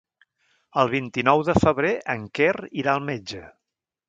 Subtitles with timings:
[0.83, 2.49] El vint-i-nou de febrer en Quer
[2.85, 3.45] irà al metge.